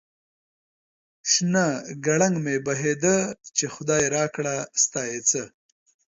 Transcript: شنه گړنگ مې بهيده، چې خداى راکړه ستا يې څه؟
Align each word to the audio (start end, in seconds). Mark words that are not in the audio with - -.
شنه 1.31 1.65
گړنگ 2.05 2.35
مې 2.43 2.55
بهيده، 2.65 3.15
چې 3.57 3.65
خداى 3.73 4.03
راکړه 4.15 4.55
ستا 4.83 5.01
يې 5.11 5.19
څه؟ 5.29 5.43